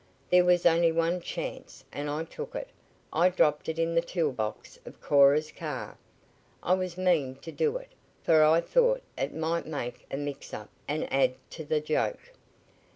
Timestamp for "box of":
4.31-4.99